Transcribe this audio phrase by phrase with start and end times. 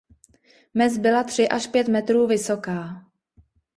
[0.73, 3.05] Mez byla tři až pět metrů vysoká.